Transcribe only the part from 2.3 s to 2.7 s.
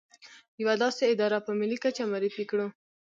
کړو.